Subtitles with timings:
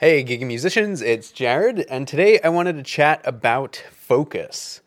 [0.00, 4.80] Hey, gigging musicians, it's Jared, and today I wanted to chat about focus.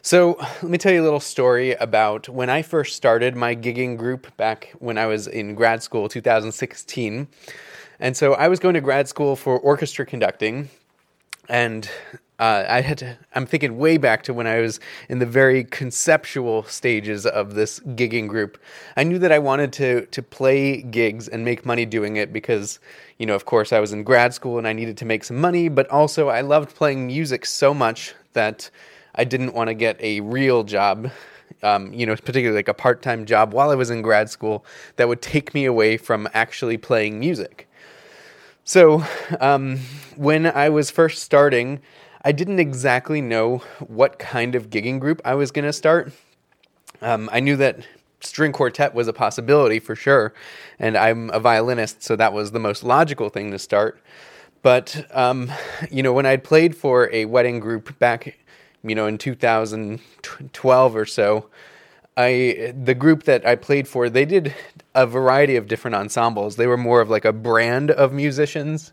[0.00, 3.98] So, let me tell you a little story about when I first started my gigging
[3.98, 7.28] group back when I was in grad school, 2016.
[8.00, 10.70] And so I was going to grad school for orchestra conducting,
[11.46, 11.86] and
[12.38, 15.62] uh, I had to, I'm thinking way back to when I was in the very
[15.62, 18.58] conceptual stages of this gigging group.
[18.96, 22.80] I knew that I wanted to to play gigs and make money doing it because,
[23.18, 25.36] you know, of course I was in grad school and I needed to make some
[25.40, 28.68] money, but also I loved playing music so much that
[29.14, 31.10] I didn't want to get a real job.
[31.62, 34.66] Um, you know, particularly like a part time job while I was in grad school
[34.96, 37.68] that would take me away from actually playing music.
[38.64, 39.04] So,
[39.40, 39.78] um,
[40.16, 41.80] when I was first starting,
[42.24, 46.10] I didn't exactly know what kind of gigging group I was going to start.
[47.02, 47.86] Um, I knew that
[48.20, 50.32] string quartet was a possibility for sure,
[50.78, 54.00] and I'm a violinist, so that was the most logical thing to start.
[54.62, 55.52] But um,
[55.90, 58.38] you know, when I'd played for a wedding group back,
[58.82, 61.50] you know, in 2012 or so,
[62.16, 64.54] I the group that I played for, they did
[64.94, 66.56] a variety of different ensembles.
[66.56, 68.92] They were more of like a brand of musicians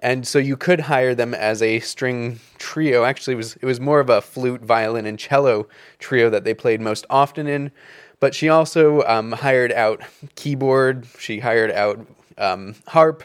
[0.00, 3.04] and so you could hire them as a string trio.
[3.04, 5.66] Actually, it was it was more of a flute, violin, and cello
[5.98, 7.72] trio that they played most often in.
[8.20, 10.02] But she also um, hired out
[10.34, 11.06] keyboard.
[11.18, 12.04] She hired out
[12.36, 13.22] um, harp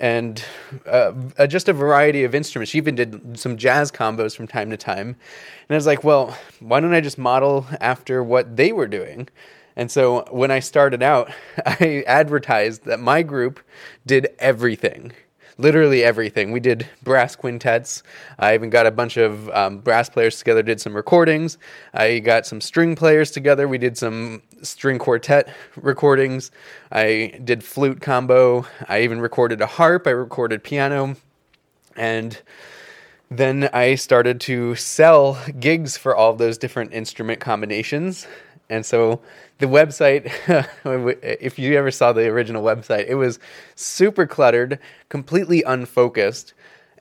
[0.00, 0.42] and
[0.86, 2.70] uh, uh, just a variety of instruments.
[2.72, 5.08] She even did some jazz combos from time to time.
[5.08, 9.28] And I was like, well, why don't I just model after what they were doing?
[9.76, 11.30] And so when I started out,
[11.66, 13.60] I advertised that my group
[14.04, 15.12] did everything
[15.58, 16.52] literally everything.
[16.52, 18.02] We did brass quintets.
[18.38, 21.58] I even got a bunch of um, brass players together, did some recordings.
[21.94, 23.68] I got some string players together.
[23.68, 26.50] We did some string quartet recordings.
[26.90, 28.66] I did flute combo.
[28.88, 30.06] I even recorded a harp.
[30.06, 31.16] I recorded piano.
[31.96, 32.40] And
[33.30, 38.26] then I started to sell gigs for all those different instrument combinations.
[38.68, 39.20] And so
[39.58, 40.32] the website,
[41.22, 43.38] if you ever saw the original website, it was
[43.74, 44.78] super cluttered,
[45.08, 46.54] completely unfocused.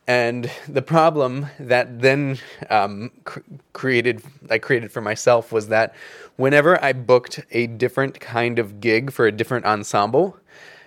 [0.07, 2.39] And the problem that then
[2.69, 3.39] um, cr-
[3.73, 5.95] created, I created for myself was that
[6.35, 10.37] whenever I booked a different kind of gig for a different ensemble,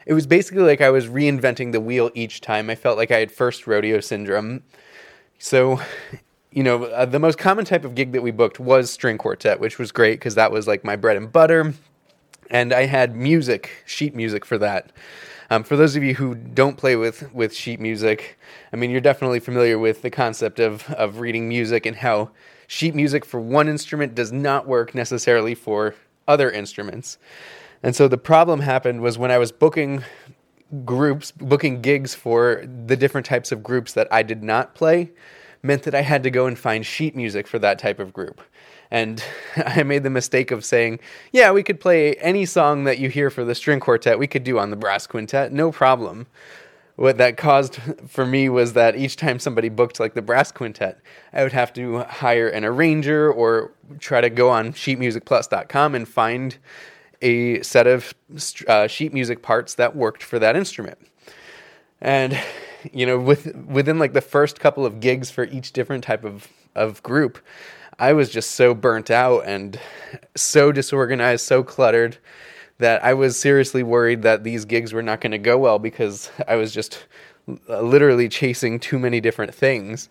[0.06, 2.68] it was basically like I was reinventing the wheel each time.
[2.68, 4.62] I felt like I had first rodeo syndrome.
[5.38, 5.80] So
[6.54, 9.58] you know, uh, the most common type of gig that we booked was string quartet,
[9.58, 11.74] which was great because that was like my bread and butter.
[12.48, 14.92] And I had music, sheet music for that.
[15.50, 18.38] Um, for those of you who don't play with, with sheet music,
[18.72, 22.30] I mean, you're definitely familiar with the concept of, of reading music and how
[22.68, 25.96] sheet music for one instrument does not work necessarily for
[26.28, 27.18] other instruments.
[27.82, 30.04] And so the problem happened was when I was booking
[30.84, 35.10] groups, booking gigs for the different types of groups that I did not play
[35.64, 38.40] meant that I had to go and find sheet music for that type of group.
[38.90, 39.24] And
[39.56, 41.00] I made the mistake of saying,
[41.32, 44.44] yeah, we could play any song that you hear for the string quartet, we could
[44.44, 46.26] do on the brass quintet, no problem.
[46.96, 51.00] What that caused for me was that each time somebody booked like the brass quintet,
[51.32, 56.56] I would have to hire an arranger or try to go on sheetmusicplus.com and find
[57.20, 58.14] a set of
[58.68, 60.98] uh, sheet music parts that worked for that instrument.
[62.00, 62.38] And
[62.92, 66.48] you know, with within like the first couple of gigs for each different type of
[66.74, 67.38] of group,
[67.98, 69.78] I was just so burnt out and
[70.36, 72.18] so disorganized, so cluttered
[72.78, 76.30] that I was seriously worried that these gigs were not going to go well because
[76.48, 77.04] I was just
[77.68, 80.08] literally chasing too many different things.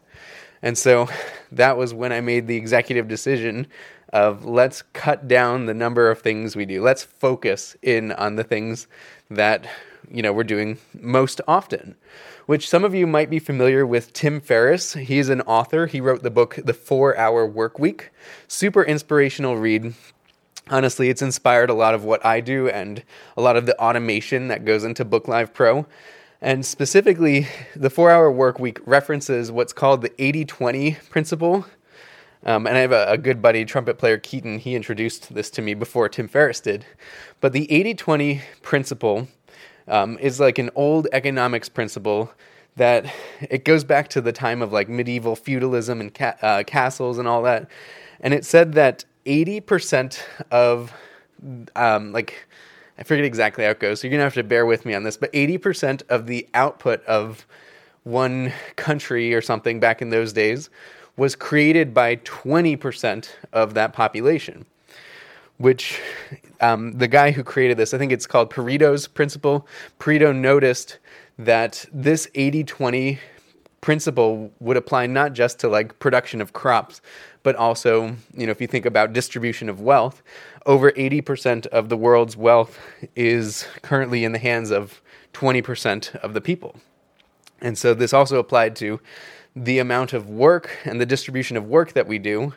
[0.62, 1.10] And so
[1.52, 3.68] that was when I made the executive decision
[4.14, 6.82] of let's cut down the number of things we do.
[6.82, 8.88] Let's focus in on the things
[9.30, 9.68] that
[10.12, 11.96] you know we're doing most often
[12.46, 14.94] which some of you might be familiar with Tim Ferriss.
[14.94, 15.88] He's an author.
[15.88, 18.12] He wrote the book The 4-Hour Work Week.
[18.48, 19.94] Super inspirational read.
[20.70, 23.04] Honestly, it's inspired a lot of what I do and
[23.38, 25.86] a lot of the automation that goes into Book Live Pro.
[26.42, 31.66] And specifically, the 4-Hour Work Week references what's called the 80/20 principle.
[32.46, 34.60] Um, and I have a, a, good buddy, trumpet player Keaton.
[34.60, 36.86] He introduced this to me before Tim Ferriss did.
[37.40, 39.30] But the 80 20 principle
[39.88, 42.32] um, is like an old economics principle
[42.76, 43.06] that
[43.42, 47.28] it goes back to the time of like medieval feudalism and ca- uh, castles and
[47.28, 47.70] all that.
[48.20, 50.20] And it said that 80%
[50.52, 50.94] of,
[51.76, 52.48] um, like,
[52.98, 55.04] I forget exactly how it goes, so you're gonna have to bear with me on
[55.04, 57.46] this, but 80% of the output of
[58.04, 60.70] one country or something back in those days
[61.16, 64.66] was created by 20% of that population,
[65.58, 66.00] which
[66.62, 69.68] um, the guy who created this, I think it's called Pareto's principle.
[70.00, 71.00] Pareto noticed
[71.38, 73.20] that this 80 20
[73.82, 77.02] principle would apply not just to like production of crops,
[77.44, 80.24] but also, you know, if you think about distribution of wealth,
[80.66, 82.80] over 80% of the world's wealth
[83.16, 85.02] is currently in the hands of
[85.34, 86.78] 20% of the people.
[87.62, 89.02] And so this also applied to
[89.56, 92.54] the amount of work and the distribution of work that we do.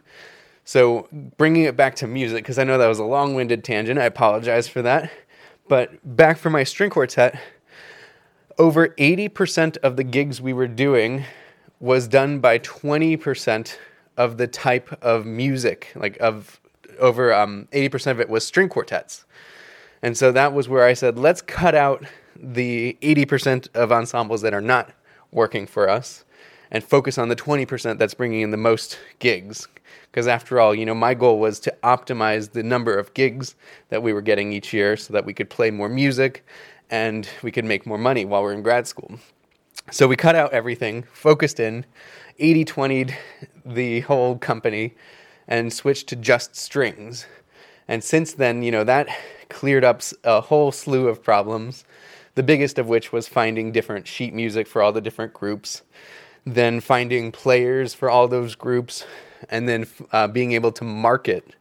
[0.67, 4.01] So bringing it back to music, because I know that was a long winded tangent,
[4.01, 5.13] I apologize for that.
[5.69, 7.41] But back for my string quartet,
[8.59, 11.25] over 80% of the gigs we were doing
[11.79, 13.77] was done by 20%
[14.17, 16.61] of the type of music, like of
[16.99, 19.25] over um, 80% of it was string quartets.
[20.03, 22.05] And so that was where I said, let's cut out
[22.35, 24.91] the 80% of ensembles that are not
[25.31, 26.25] working for us
[26.71, 29.69] and focus on the 20% that's bringing in the most gigs.
[30.11, 33.55] Because after all, you know, my goal was to optimize the number of gigs
[33.91, 36.45] that we were getting each year so that we could play more music
[36.91, 39.19] and we could make more money while we're in grad school.
[39.91, 41.85] So we cut out everything, focused in,
[42.39, 43.17] 80 20'd
[43.65, 44.95] the whole company,
[45.49, 47.27] and switched to just strings.
[47.89, 49.09] And since then, you know, that
[49.49, 51.85] cleared up a whole slew of problems,
[52.35, 55.83] the biggest of which was finding different sheet music for all the different groups,
[56.47, 59.05] then finding players for all those groups,
[59.51, 61.55] and then uh, being able to market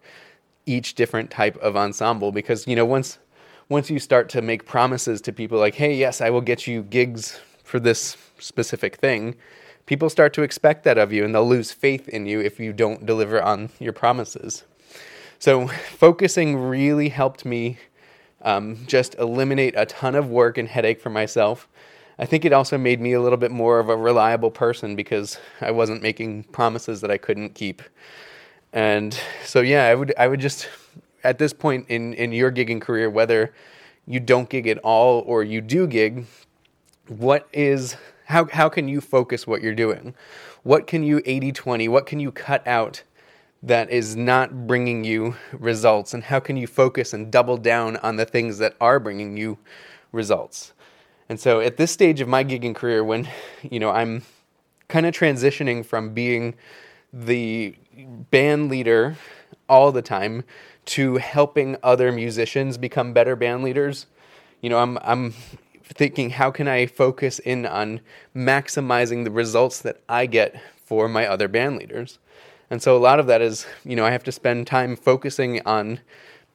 [0.66, 3.20] each different type of ensemble because you know once
[3.70, 6.84] once you start to make promises to people like, hey, yes, I will get you
[6.84, 9.36] gigs for this specific thing,
[9.88, 12.74] people start to expect that of you and they'll lose faith in you if you
[12.74, 14.66] don't deliver on your promises.
[15.40, 17.78] So, focusing really helped me
[18.42, 21.68] um, just eliminate a ton of work and headache for myself.
[22.18, 25.38] I think it also made me a little bit more of a reliable person because
[25.60, 27.82] I wasn't making promises that I couldn't keep.
[28.72, 30.70] And so, yeah, I would I would just
[31.24, 33.54] at this point in, in your gigging career, whether
[34.06, 36.26] you don't gig at all or you do gig,
[37.08, 40.14] what is how how can you focus what you're doing?
[40.64, 41.90] What can you 80-20?
[41.90, 43.04] What can you cut out
[43.62, 48.16] that is not bringing you results and how can you focus and double down on
[48.16, 49.58] the things that are bringing you
[50.12, 50.74] results?
[51.28, 53.28] And so at this stage of my gigging career when
[53.64, 54.24] you know I'm
[54.88, 56.56] kind of transitioning from being
[57.12, 57.76] the
[58.30, 59.16] band leader
[59.68, 60.44] all the time
[60.86, 64.06] to helping other musicians become better band leaders.
[64.62, 65.34] You know, I'm I'm
[65.84, 68.02] thinking how can I focus in on
[68.36, 72.20] maximizing the results that I get for my other band leaders.
[72.70, 75.62] And so a lot of that is, you know, I have to spend time focusing
[75.66, 76.00] on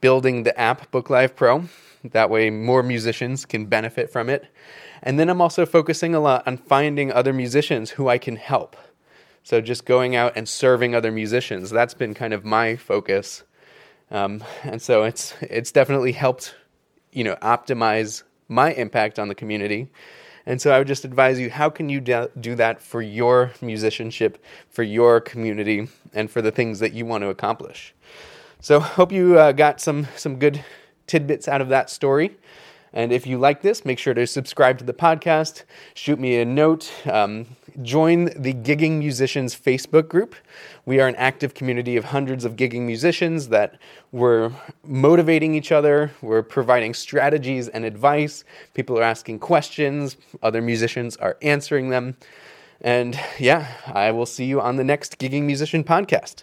[0.01, 1.65] building the app Book Live Pro.
[2.05, 4.47] That way more musicians can benefit from it.
[5.03, 8.77] And then I'm also focusing a lot on finding other musicians who I can help.
[9.43, 13.45] So just going out and serving other musicians, that's been kind of my focus
[14.11, 16.55] um, and so it's it's definitely helped,
[17.13, 19.89] you know, optimize my impact on the community.
[20.47, 24.43] And so I would just advise you how can you do that for your musicianship,
[24.69, 27.95] for your community, and for the things that you want to accomplish.
[28.61, 30.65] So hope you uh, got some some good
[31.07, 32.37] tidbits out of that story.
[32.93, 35.63] And if you like this, make sure to subscribe to the podcast,
[35.95, 37.47] shoot me a note, um,
[37.83, 40.35] join the Gigging Musicians Facebook group.
[40.87, 43.79] We are an active community of hundreds of gigging musicians that
[44.11, 44.51] we're
[44.85, 48.43] motivating each other, we're providing strategies and advice.
[48.75, 52.17] People are asking questions, other musicians are answering them.
[52.81, 56.43] And yeah, I will see you on the next Gigging Musician podcast.